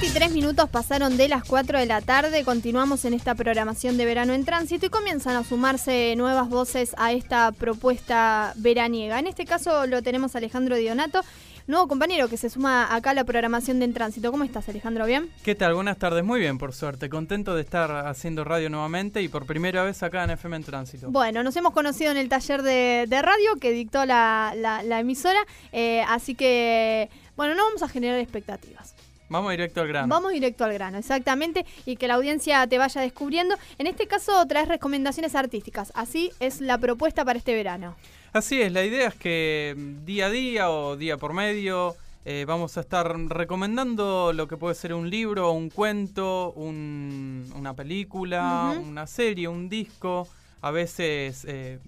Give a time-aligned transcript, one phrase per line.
[0.00, 4.32] 23 minutos pasaron de las 4 de la tarde, continuamos en esta programación de verano
[4.32, 9.18] en tránsito y comienzan a sumarse nuevas voces a esta propuesta veraniega.
[9.18, 11.20] En este caso lo tenemos Alejandro Dionato,
[11.66, 14.30] nuevo compañero que se suma acá a la programación de En Tránsito.
[14.30, 15.04] ¿Cómo estás Alejandro?
[15.04, 15.28] ¿Bien?
[15.44, 15.74] ¿Qué tal?
[15.74, 19.82] Buenas tardes, muy bien por suerte, contento de estar haciendo radio nuevamente y por primera
[19.82, 21.10] vez acá en FM en Tránsito.
[21.10, 24.54] Bueno, nos hemos conocido en el taller de, radio que dictó la,
[24.98, 25.40] emisora,
[25.72, 28.94] eh, así que, bueno, no vamos a generar expectativas.
[29.30, 30.08] Vamos directo al grano.
[30.08, 33.54] Vamos directo al grano, exactamente, y que la audiencia te vaya descubriendo.
[33.78, 37.94] En este caso traes recomendaciones artísticas, así es la propuesta para este verano.
[38.32, 41.94] Así es, la idea es que mm, día a día o día por medio
[42.24, 48.76] eh, vamos a estar recomendando lo que puede ser un libro, un cuento, una película,
[48.84, 50.26] una serie, un disco,
[50.60, 51.78] a veces eh,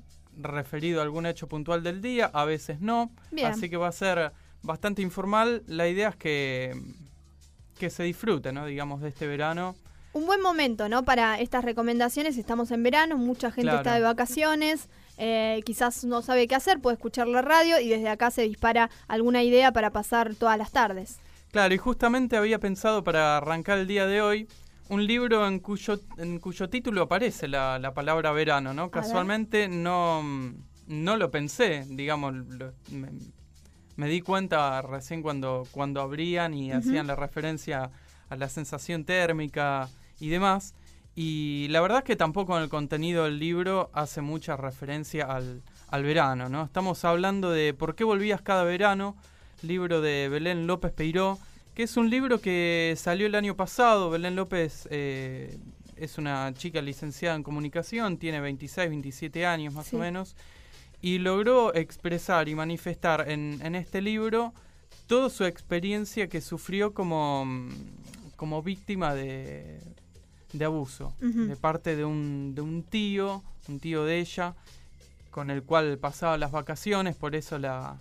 [0.40, 3.10] referido a algún hecho puntual del día, a veces no.
[3.45, 4.32] Así que va a ser
[4.62, 5.65] bastante informal.
[5.66, 6.80] La idea es que
[7.78, 8.66] que se disfrute, ¿no?
[8.66, 9.74] Digamos, de este verano.
[10.12, 11.04] Un buen momento, ¿no?
[11.04, 12.37] Para estas recomendaciones.
[12.37, 16.96] Estamos en verano, mucha gente está de vacaciones, eh, quizás no sabe qué hacer, puede
[16.96, 21.18] escuchar la radio y desde acá se dispara alguna idea para pasar todas las tardes.
[21.51, 24.48] Claro, y justamente había pensado para arrancar el día de hoy
[24.88, 28.90] un libro en cuyo, en cuyo título aparece la, palabra verano, ¿no?
[28.90, 30.23] Casualmente no,
[30.86, 32.34] no lo pensé, digamos,
[32.90, 33.09] me
[34.09, 37.90] di cuenta recién cuando, cuando abrían y hacían la referencia
[38.29, 40.74] a la sensación térmica y demás.
[41.15, 45.63] Y la verdad es que tampoco en el contenido del libro hace mucha referencia al,
[46.02, 46.65] verano, ¿no?
[46.65, 49.15] Estamos hablando de ¿Por qué volvías cada verano?
[49.60, 51.38] Libro de Belén López Peiró,
[51.74, 54.09] que es un libro que salió el año pasado.
[54.09, 55.59] Belén López eh,
[55.96, 60.35] es una chica licenciada en comunicación, tiene 26, 27 años más o menos
[61.02, 64.54] y logró expresar y manifestar en, en este libro
[65.08, 67.44] toda su experiencia que sufrió como,
[68.36, 69.80] como víctima de,
[70.53, 74.54] de abuso de parte de un, de un tío, un tío de ella,
[75.30, 77.98] con el cual pasaba las vacaciones, por eso la,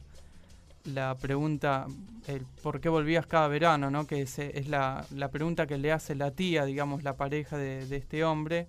[0.86, 1.88] la pregunta,
[2.28, 4.06] el por qué volvías cada verano, ¿no?
[4.06, 7.88] que es, es la, la, pregunta que le hace la tía, digamos, la pareja de,
[7.88, 8.68] de este hombre,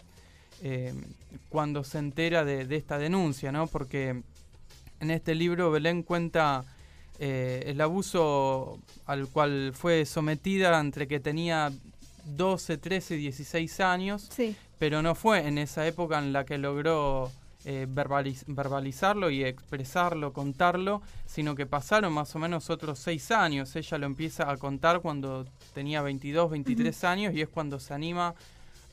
[0.62, 0.94] eh,
[1.48, 3.66] cuando se entera de, esta denuncia, ¿no?
[3.66, 4.22] Porque
[5.00, 6.64] en este libro Belén cuenta
[7.18, 11.72] eh, el abuso al cual fue sometida entre que tenía
[12.24, 14.30] 12, 13, 16 años,
[14.78, 17.30] pero no fue en esa época en la que logró
[17.64, 23.76] eh, verbalizarlo y expresarlo, contarlo, sino que pasaron más o menos otros 6 años.
[23.76, 28.34] Ella lo empieza a contar cuando tenía 22, 23 años y es cuando se anima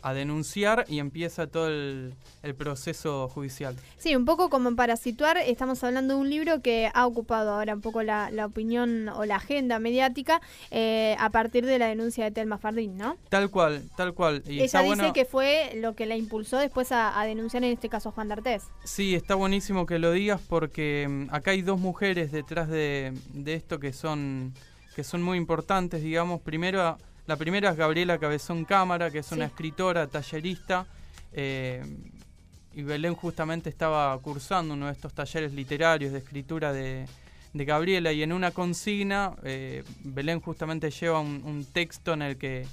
[0.01, 2.15] a denunciar y empieza todo el,
[2.57, 3.75] proceso judicial.
[3.97, 7.75] Sí, un poco como para situar, estamos hablando de un libro que ha ocupado ahora
[7.75, 12.31] un poco la, opinión o la agenda mediática eh, a partir de la denuncia de
[12.31, 13.17] Telma Fardín, ¿no?
[13.29, 14.43] Tal cual, tal cual.
[14.47, 18.09] Y Ella dice que fue lo que la impulsó después a, denunciar en este caso
[18.09, 18.63] a Juan D'Artés.
[18.83, 23.53] Sí, está buenísimo que lo digas porque mm, acá hay dos mujeres detrás de, de
[23.53, 24.53] esto que son,
[24.95, 26.41] que son muy importantes, digamos.
[26.41, 26.97] Primero
[27.29, 30.87] la primera es Gabriela Cabezón Cámara, que es una escritora, tallerista.
[31.31, 31.85] Eh,
[32.73, 37.05] y Belén justamente estaba cursando uno de estos talleres literarios de escritura de,
[37.53, 42.65] Gabriela y en una consigna eh, Belén justamente lleva un, texto en el que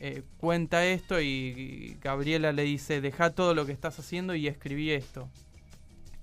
[0.00, 4.90] eh, cuenta esto y, Gabriela le dice, deja todo lo que estás haciendo y escribí
[4.90, 5.28] esto.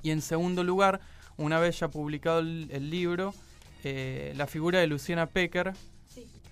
[0.02, 1.02] Y en segundo lugar,
[1.38, 3.36] una vez ya publicado el, libro,
[3.84, 5.74] la figura de Luciana Pecker,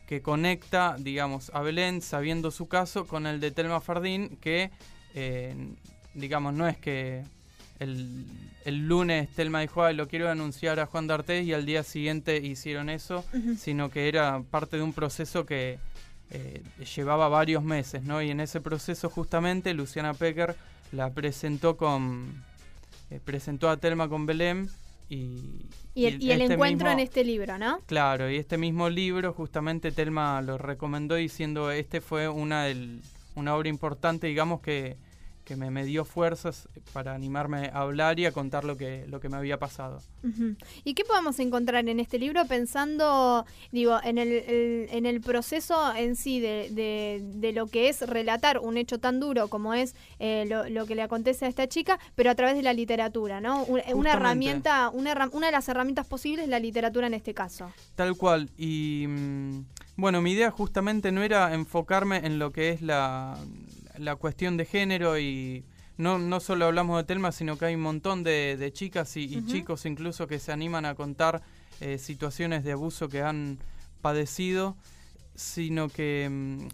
[0.08, 4.72] que conecta, digamos, a Belén, sabiendo su caso, con el de Telma Fardín, que,
[5.16, 5.56] eh,
[6.14, 7.24] digamos, no es que
[7.80, 8.26] el,
[8.66, 12.90] lunes Telma dijo, Ay, lo quiero anunciar a Juan D'Artés y al día siguiente hicieron
[12.90, 13.26] eso,
[13.58, 15.80] sino que era parte de un proceso que
[16.32, 16.62] eh,
[16.96, 18.22] llevaba varios meses, ¿no?
[18.22, 20.56] Y en ese proceso justamente Luciana Pecker
[20.92, 22.44] la presentó con...
[23.10, 24.70] Eh, presentó a Telma con Belén
[25.10, 25.66] y,
[25.96, 27.80] el, este encuentro en este libro, ¿no?
[27.86, 33.02] Claro, y este mismo libro justamente Telma lo recomendó diciendo este fue una, del,
[33.36, 34.98] una obra importante, digamos, que,
[35.44, 39.20] que me, me, dio fuerzas para animarme a hablar y a contar lo que, lo
[39.20, 40.02] que me había pasado.
[40.84, 44.32] ¿Y qué podemos encontrar en este libro pensando, digo, en el,
[44.90, 49.50] en el proceso en sí de, de, lo que es relatar un hecho tan duro
[49.50, 52.64] como es eh, lo, lo, que le acontece a esta chica, pero a través de
[52.64, 53.64] la literatura, ¿no?
[53.66, 57.72] Una, herramienta, una, una de las herramientas posibles es la literatura en este caso.
[57.96, 58.50] Tal cual.
[58.58, 59.66] Y mm,
[59.98, 63.38] bueno, mi idea justamente no era enfocarme en lo que es la
[63.98, 65.66] la cuestión de género y
[65.98, 69.86] no, no solo hablamos de Telma, sino que hay un montón de, chicas y, chicos
[69.86, 71.42] incluso que se animan a contar
[71.82, 73.60] eh, situaciones de abuso que han
[74.02, 74.76] padecido
[75.36, 76.68] sino que mm,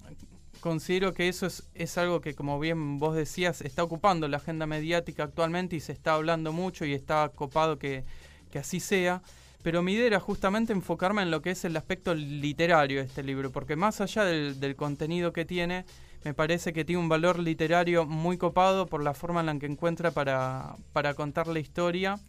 [0.59, 4.65] considero que eso es, es algo que, como bien vos decías, está ocupando la agenda
[4.65, 8.03] mediática actualmente y se está hablando mucho y está copado que,
[8.51, 9.21] que así sea.
[9.61, 13.23] Pero mi idea era justamente enfocarme en lo que es el aspecto literario de este
[13.23, 15.85] libro, porque más allá del, del contenido que tiene,
[16.23, 19.65] me parece que tiene un valor literario muy copado por la forma en la que
[19.65, 22.19] encuentra para, para contar la historia.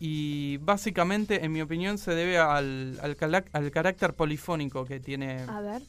[0.00, 5.60] Y básicamente, en mi opinión, se debe al, al, al carácter polifónico que tiene, A
[5.60, 5.82] ver.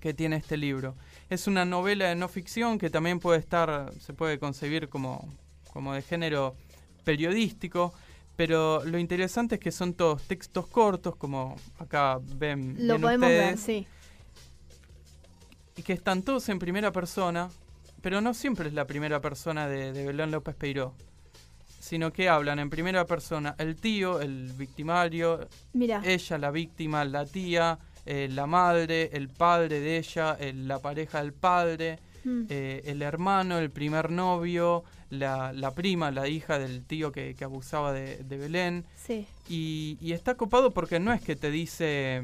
[0.00, 0.94] que tiene este libro.
[1.28, 5.28] Es una novela de no ficción que también puede estar, se puede concebir como,
[5.72, 6.56] como de género
[7.04, 7.92] periodístico,
[8.36, 12.74] pero lo interesante es que son todos textos cortos, como acá ven.
[12.78, 13.86] Lo ven podemos ver, sí.
[15.80, 17.48] Y que están todos en primera persona,
[18.02, 20.92] pero no siempre es la primera persona de, de Belén López Peiró,
[21.78, 25.48] sino que hablan en primera persona el tío, el victimario,
[26.04, 31.22] ella, la víctima, la tía, eh, la madre, el padre de ella, el- la pareja
[31.22, 36.84] del padre, mm, eh, el hermano, el primer novio, la, la prima, la hija del
[36.84, 38.84] tío que, que abusaba de, de Belén.
[38.96, 39.26] sí.
[39.48, 42.22] Y, y está copado porque no es que te dice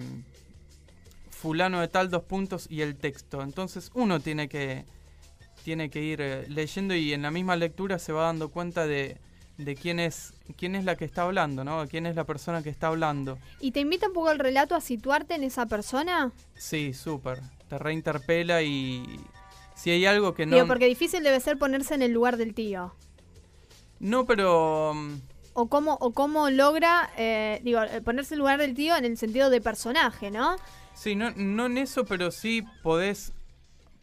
[1.41, 3.43] fulano de tal dos puntos y el texto.
[3.43, 4.85] Entonces uno tiene que,
[5.65, 9.19] tiene que ir eh, leyendo y en la misma lectura se va dando cuenta de,
[9.59, 11.87] de quién, es, quién es la que está hablando, ¿no?
[11.89, 13.39] Quién es la persona que está hablando.
[13.61, 16.33] ¿Y te invita un poco el relato a situarte en esa persona?
[16.55, 17.41] Sí, súper.
[17.69, 19.05] Te reinterpela y
[19.75, 20.57] si hay algo que no...
[20.57, 22.95] Digo, porque difícil debe ser ponerse en el lugar del tío.
[23.99, 24.93] No, pero...
[24.95, 25.15] mm,
[25.55, 29.05] O cómo, o cómo logra, eh, digo, eh, ponerse en el lugar del tío en
[29.05, 30.57] el sentido de personaje, ¿no?
[30.97, 33.33] Sí, no, no en eso, pero sí podés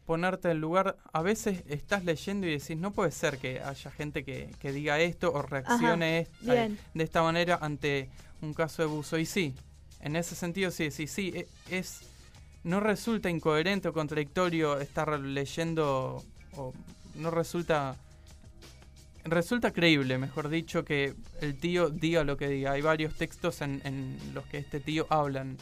[0.06, 0.98] ponerte en lugar.
[1.12, 5.00] A veces estás leyendo y decís, no puede ser que haya gente que, que diga
[5.00, 6.78] esto o reaccione est- bien.
[6.94, 8.10] de esta manera ante
[8.42, 9.18] un caso de abuso.
[9.18, 9.56] Y sí,
[10.02, 12.02] en ese sentido sí, sí, sí, e- es.
[12.64, 16.24] No resulta incoherente o contradictorio estar leyendo,
[16.56, 16.74] o
[17.16, 17.98] no resulta.
[19.26, 22.74] Resulta creíble, mejor dicho, que el tío diga lo que diga.
[22.74, 25.58] Hay varios textos en, en los que este tío hablan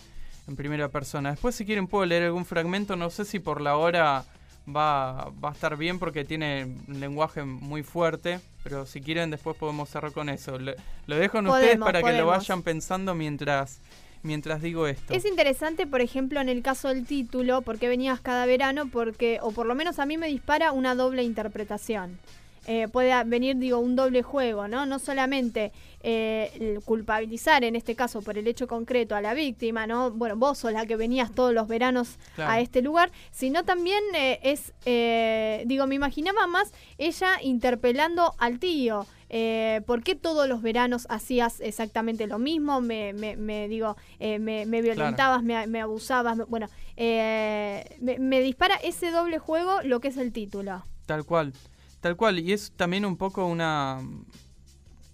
[0.51, 1.31] en primera persona.
[1.31, 2.95] Después, si quieren, puedo leer algún fragmento.
[2.95, 4.25] No sé si por la hora
[4.67, 8.39] va, va a estar bien porque tiene un lenguaje muy fuerte.
[8.63, 10.59] Pero si quieren, después podemos cerrar con eso.
[10.59, 10.75] Le-
[11.07, 13.79] lo dejo en ustedes Podemos, para que lo vayan pensando mientras,
[14.23, 15.13] mientras digo esto.
[15.13, 18.87] Es interesante, por ejemplo, en el caso del título, ¿por qué venías cada verano?
[18.91, 22.19] Porque, o por lo menos a mí me dispara una doble interpretación.
[22.67, 24.85] Eh, puede a- venir, digo, un doble juego, ¿no?
[24.85, 25.71] No solamente
[26.03, 30.11] eh, culpabilizar, en este caso, por el hecho concreto a la víctima, ¿no?
[30.11, 32.51] Bueno, vos sos la que venías todos los veranos Claro.
[32.51, 38.59] a este lugar, sino también eh, es, eh, digo, me imaginaba más ella interpelando al
[38.59, 39.05] tío.
[39.33, 42.81] Eh, ¿Por qué todos los veranos hacías exactamente lo mismo?
[42.81, 46.35] Me, me, me digo, eh, me, me violentabas, me, me abusabas.
[46.37, 46.67] me- bueno,
[46.97, 50.83] eh, me, me dispara ese doble juego lo que es el título.
[51.05, 51.53] Tal cual,
[52.01, 52.39] tal cual.
[52.39, 53.99] Y es también un poco una,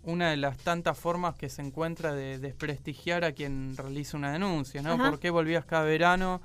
[0.04, 4.82] una de las tantas formas que se encuentra de desprestigiar a quien realiza una denuncia,
[4.82, 4.94] ¿no?
[4.94, 5.10] Ajá.
[5.10, 6.42] ¿Por qué volvías cada verano?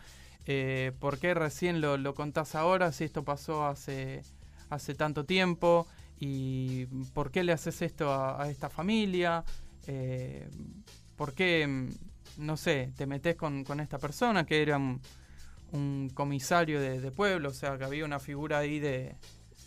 [0.47, 4.23] Eh, ¿Por qué recién lo, lo contás ahora si esto pasó hace,
[4.69, 5.87] hace tanto tiempo?
[6.19, 9.45] ¿Y por qué le haces esto a, a esta familia?
[9.87, 10.49] Eh,
[11.17, 11.89] ¿Por qué, mm,
[12.39, 15.01] no sé, te metes con, con esta persona que era un,
[15.71, 17.51] un comisario de, de pueblo?
[17.51, 19.17] O sea, que había una figura ahí de,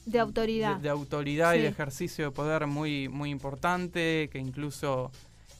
[0.05, 0.75] De autoridad.
[0.77, 5.11] de, de autoridad y de ejercicio de poder muy, muy importante, que incluso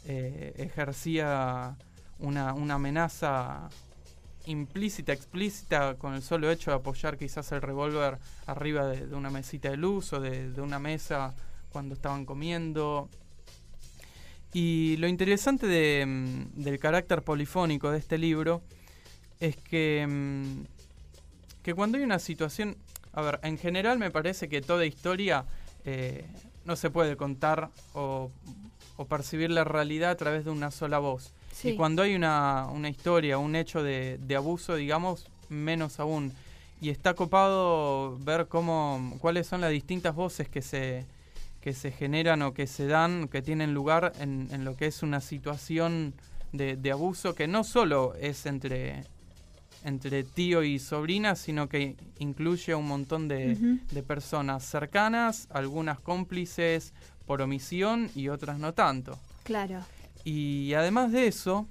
[0.06, 1.75] eh, ejercía
[2.20, 3.70] una, una amenaza
[4.46, 9.30] implícita, explícita, con el solo hecho de apoyar quizás el revólver arriba de, de una
[9.32, 11.34] mesita de luz o de, de una mesa
[11.72, 13.10] cuando estaban comiendo.
[14.54, 18.62] Y lo interesante de, mm, del carácter polifónico de este libro
[19.40, 20.64] es que, mm,
[21.62, 22.78] que cuando hay una situación,
[23.16, 25.46] a ver, en general me parece que toda historia
[25.86, 26.26] eh,
[26.66, 28.30] no se puede contar o,
[28.98, 31.34] o percibir la realidad a través de una sola voz.
[31.52, 31.70] Sí.
[31.70, 36.34] Y cuando hay una, una historia, un hecho de, de abuso, digamos, menos aún.
[36.82, 41.06] Y está copado ver cómo, cuáles son las distintas voces que se,
[41.62, 45.02] que se generan o que se dan, que tienen lugar en, en lo que es
[45.02, 46.14] una situación
[46.52, 49.04] de, de abuso que no solo es entre,
[49.86, 53.58] entre tío y sobrina, sino que incluye a un montón de,
[54.08, 56.94] personas cercanas, algunas cómplices
[57.25, 59.18] por omisión y otras no tanto.
[59.44, 59.80] Claro.
[60.24, 61.68] Y además de eso,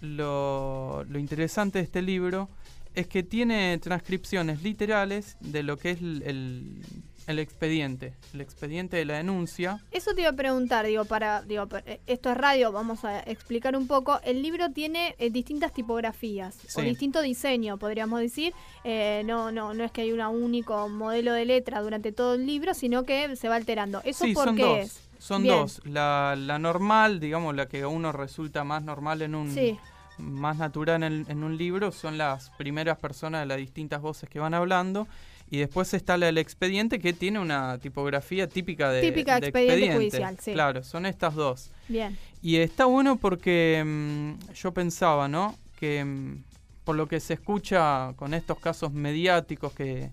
[0.00, 2.48] lo, lo interesante de este libro
[2.94, 6.82] es que tiene transcripciones literales de lo que es el, el-
[7.26, 9.80] el expediente, el expediente de la denuncia.
[9.90, 13.76] Eso te iba a preguntar, digo, para, digo, eh, esto es radio, vamos a explicar
[13.76, 14.20] un poco.
[14.22, 18.54] El libro tiene eh, distintas tipografías o distinto diseño, podríamos decir.
[18.84, 22.46] Eh, no, no, no es que hay un único modelo de letra durante todo el
[22.46, 24.00] libro, sino que se va alterando.
[24.04, 24.78] ¿Eso sí, por son dos.
[24.78, 25.02] es?
[25.18, 25.80] Son dos.
[25.84, 29.78] La, la, normal, digamos, la que a uno resulta más normal en un.
[30.18, 34.38] Más natural en, en un libro son las primeras personas de las distintas voces que
[34.38, 35.06] van hablando
[35.50, 40.36] y después está del expediente que tiene una tipografía típica de, típica expediente, judicial.
[40.40, 40.52] Sí.
[40.52, 41.70] Claro, son estas dos.
[41.88, 42.16] Bien.
[42.42, 45.54] Y está bueno porque mm, yo pensaba, ¿no?
[45.78, 46.42] Que mm,
[46.84, 50.10] por lo que se escucha con estos casos mediáticos que,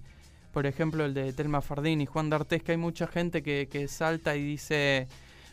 [0.51, 3.87] por ejemplo, el de Telma Fardín y Juan D'Artes, que hay mucha gente que, que
[3.87, 5.07] salta y dice,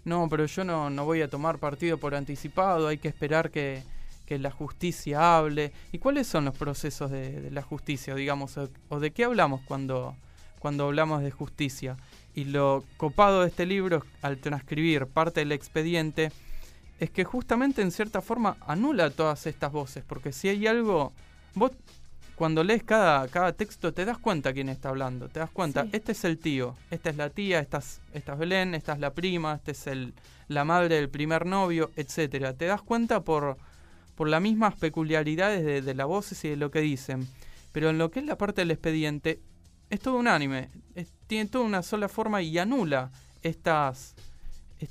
[0.05, 3.83] no, pero yo no, no voy a tomar partido por anticipado, hay que esperar que
[4.31, 5.73] que la justicia hable.
[5.91, 8.57] ¿Y cuáles son los procesos de, la justicia, digamos?
[8.89, 10.15] O, de qué hablamos cuando,
[10.61, 11.97] cuando hablamos de justicia?
[12.33, 16.31] Y lo copado de este libro, al transcribir parte del expediente,
[17.01, 21.13] es que justamente en cierta forma anula todas estas voces, porque si hay algo,
[21.57, 21.73] vos
[22.37, 26.13] cuando lees cada, cada texto te das cuenta quién está hablando, te das cuenta, este
[26.13, 29.13] es el tío, esta es la tía, esta es, esta es Belén, esta es la
[29.13, 30.15] prima, esta es el,
[30.47, 32.55] la madre del primer novio, etcétera.
[32.55, 33.59] Te das cuenta por,
[34.15, 37.27] por las mismas peculiaridades de, las voces y de lo que dicen.
[37.73, 39.41] Pero en lo que es la parte del expediente,
[39.89, 40.69] es todo unánime,
[41.27, 43.11] tiene toda una sola forma y anula
[43.43, 44.15] estas,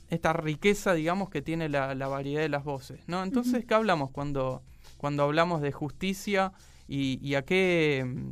[0.10, 3.02] esta riqueza, digamos, que tiene la, variedad de las voces.
[3.08, 3.24] ¿no?
[3.24, 4.62] Entonces, ¿qué hablamos cuando,
[4.98, 6.52] cuando hablamos de justicia
[6.88, 8.32] y, a qué...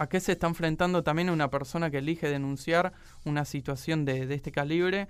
[0.00, 2.92] ¿A qué se está enfrentando también una persona que elige denunciar
[3.24, 5.08] una situación de, de este calibre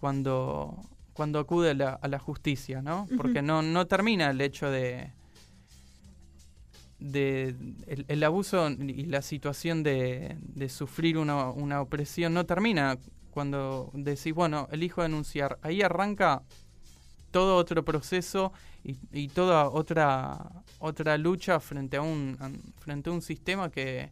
[0.00, 0.80] cuando
[1.16, 3.06] cuando acude a la, justicia, ¿no?
[3.16, 5.12] Porque no, no termina el hecho de,
[6.98, 7.54] de
[7.86, 12.98] el, abuso y la situación de, de sufrir una, una, opresión no termina
[13.30, 15.58] cuando decís, bueno, elijo denunciar.
[15.62, 16.42] Ahí arranca
[17.30, 18.52] todo otro proceso
[18.84, 22.36] y, y, toda otra otra lucha frente a un
[22.78, 24.10] frente a un sistema que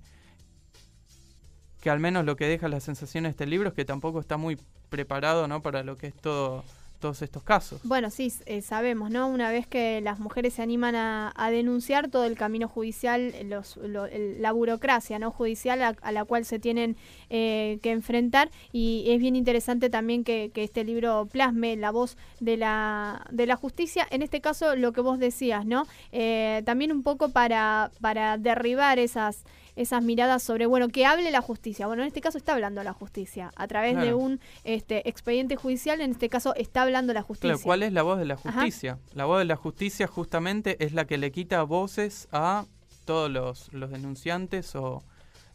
[1.83, 4.39] que al menos lo que deja la sensación de este libro es que tampoco está
[4.39, 4.57] muy
[4.89, 5.61] preparado ¿no?
[5.61, 6.65] para lo que es todo
[7.05, 7.83] todos estos casos.
[7.85, 9.29] Bueno, sí, eh, sabemos, ¿no?
[9.29, 14.53] Una vez que las mujeres se animan a, denunciar todo el camino judicial, los, la
[14.53, 16.97] burocracia no judicial a, la cual se tienen
[17.29, 22.57] eh, que enfrentar y es bien interesante también que, este libro plasme la voz de
[22.57, 24.07] la, de la justicia.
[24.11, 25.87] En este caso, lo que vos decías, ¿no?
[26.11, 29.45] Eh, también un poco para, para derribar esas
[29.77, 31.87] esas miradas sobre, bueno, que hable la justicia.
[31.87, 33.51] Bueno, en este caso está hablando la justicia.
[33.57, 37.57] A través de un este, expediente judicial, en este caso está hablando la justicia.
[37.63, 38.99] ¿cuál es la voz de la justicia?
[39.15, 42.65] La voz de la justicia justamente es la que le quita voces a
[43.05, 45.03] todos los, los denunciantes o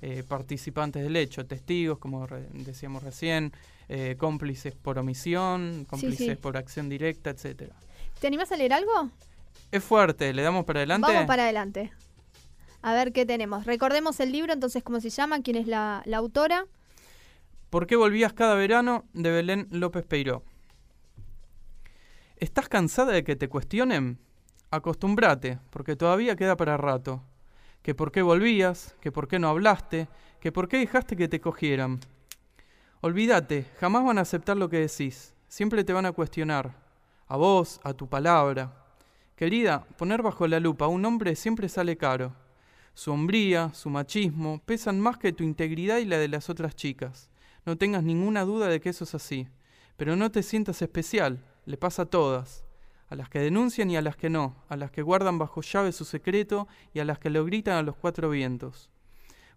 [0.02, 3.52] eh, participantes del hecho, testigos, como decíamos recién,
[3.90, 7.76] eh, cómplices por omisión, cómplices por acción directa, etcétera.
[8.20, 9.10] ¿Te animas a leer algo?
[9.72, 11.08] Es fuerte, ¿le damos para adelante?
[11.08, 11.92] Vamos para adelante.
[12.81, 13.65] A ver qué tenemos.
[13.65, 15.41] Recordemos el libro, entonces, ¿cómo se llama?
[15.41, 16.65] ¿Quién es la, autora?
[17.69, 19.05] ¿Por qué volvías cada verano?
[19.13, 20.43] de Belén López Peiró.
[22.38, 24.17] ¿Estás cansada de que te cuestionen?
[24.71, 27.21] Acostúmbrate, porque todavía queda para rato.
[27.81, 30.07] Que por qué volvías, que por qué no hablaste,
[30.39, 32.00] que por qué dejaste que te cogieran.
[33.01, 36.75] Olvídate, jamás van a aceptar lo que decís, siempre te van a cuestionar,
[37.27, 38.74] a vos, a tu palabra.
[39.36, 42.33] Querida, poner bajo la lupa a un hombre siempre sale caro.
[43.00, 47.32] Su hombría, su machismo, pesan más que tu integridad y la de las otras chicas.
[47.65, 49.48] No tengas ninguna duda de que eso es así.
[49.96, 52.65] Pero no te sientas especial, le pasa a todas.
[53.08, 55.94] A las que denuncian y a las que no, a las que guardan bajo llave
[55.94, 58.89] su secreto y a las que lo gritan a los cuatro vientos.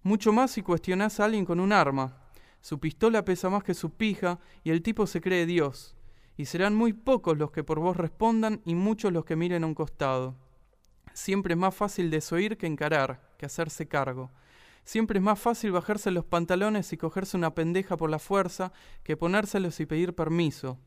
[0.05, 2.23] Mucho más si cuestionás a alguien con un arma.
[2.61, 5.97] Su pistola pesa más que su pija y el tipo se cree Dios.
[6.37, 9.67] Y serán muy pocos los que por vos respondan y muchos los que miren a
[9.67, 10.37] un costado.
[11.13, 14.31] Siempre es más fácil desoír que encarar, que hacerse cargo.
[14.85, 18.73] Siempre es más fácil bajarse los pantalones y cogerse una pendeja por la fuerza
[19.03, 20.79] que ponérselos y pedir permiso.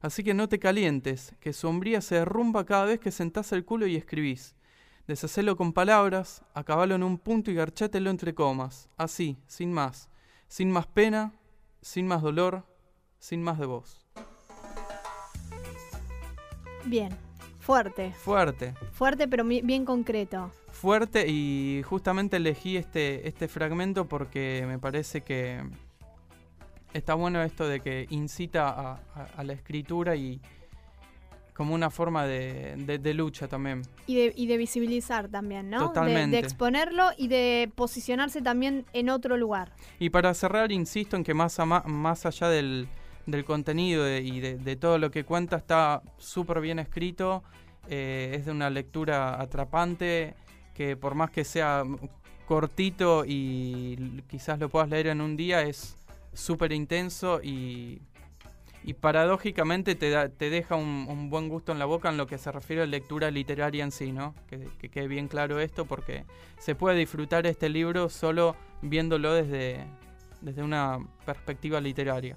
[0.00, 3.66] Así que no te calientes, que su hombría se derrumba cada vez que sentás el
[3.66, 4.54] culo y escribís.
[5.08, 10.08] Deshacelo con palabras, acabalo en un punto y garchátelo entre comas, así, sin más,
[10.48, 11.34] sin más pena,
[11.82, 12.64] sin más dolor,
[13.18, 14.06] sin más de vos.
[16.86, 17.14] Bien,
[17.60, 18.12] Fuerte.
[18.12, 18.74] Fuerte.
[18.92, 20.50] Fuerte, pero bien concreto.
[20.72, 25.62] Fuerte y justamente elegí este, este fragmento porque me parece que
[26.94, 28.98] está bueno esto de que incita
[29.36, 30.40] a, la escritura y
[31.54, 33.82] como una forma de, de, lucha también.
[34.06, 35.88] Y de, y de visibilizar también, ¿no?
[35.88, 36.36] Totalmente.
[36.36, 39.72] De, exponerlo y de posicionarse también en otro lugar.
[39.98, 42.88] Y para cerrar, insisto en que más, más allá del,
[43.26, 47.42] del contenido y de, todo lo que cuenta está súper bien escrito,
[47.88, 50.34] eh, es de una lectura atrapante,
[50.74, 51.84] que por más que sea
[52.46, 55.96] cortito y quizás lo puedas leer en un día, es
[56.32, 58.02] súper intenso y
[58.82, 62.50] y paradójicamente te, te deja un, buen gusto en la boca en lo que se
[62.50, 64.34] refiere a lectura literaria en sí, ¿no?
[64.48, 66.24] Que, que, quede bien claro esto porque
[66.58, 69.84] se puede disfrutar este libro solo viéndolo desde,
[70.40, 72.36] desde una perspectiva literaria.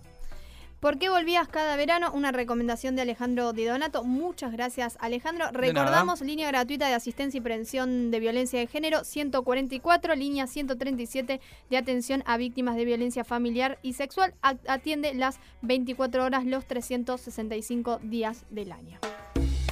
[0.83, 2.11] ¿Por qué volvías cada verano?
[2.13, 4.03] Una recomendación de Alejandro Di Donato.
[4.03, 5.45] Muchas gracias, Alejandro.
[5.53, 11.77] Recordamos línea gratuita de asistencia y prevención de violencia de género 144, línea 137 de
[11.77, 14.33] atención a víctimas de violencia familiar y sexual.
[14.41, 18.99] Atiende las 24 horas, los 365 días del año.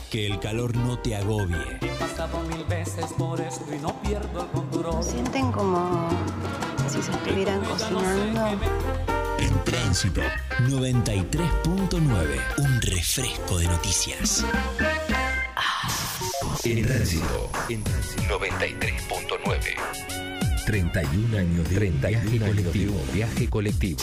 [0.10, 1.58] Que el calor no te agobie.
[5.02, 6.10] Sienten como
[6.88, 9.11] si se estuvieran cocinando
[9.64, 10.22] tránsito.
[10.68, 12.00] 93.9.
[12.58, 14.46] Un refresco de noticias.
[16.64, 17.50] En tránsito.
[17.70, 19.76] En 93.9.
[20.66, 23.02] 31 años de viaje colectivo.
[23.14, 24.00] Viaje colectivo.